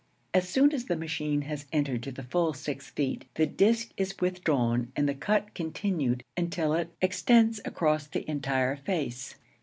[0.33, 4.19] As soon as the machine has entered to the full six feet, the disk is
[4.19, 9.35] withdrawn and the cut continued until it extends across the entire face.